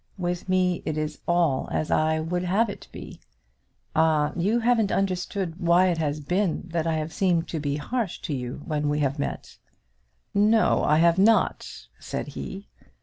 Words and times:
With 0.17 0.49
me 0.49 0.81
it 0.83 0.97
is 0.97 1.19
all 1.27 1.69
as 1.71 1.91
I 1.91 2.19
would 2.19 2.41
have 2.41 2.71
it 2.71 2.87
be. 2.91 3.21
Ah; 3.95 4.33
you 4.35 4.61
haven't 4.61 4.91
understood 4.91 5.59
why 5.59 5.89
it 5.89 5.99
has 5.99 6.19
been 6.19 6.63
that 6.69 6.87
I 6.87 6.93
have 6.95 7.13
seemed 7.13 7.47
to 7.49 7.59
be 7.59 7.75
harsh 7.75 8.19
to 8.21 8.33
you 8.33 8.63
when 8.65 8.89
we 8.89 8.97
have 9.01 9.19
met." 9.19 9.59
"No, 10.33 10.83
I 10.83 10.97
have 10.97 11.19
not," 11.19 11.87
said 11.99 12.29
he. 12.29 12.67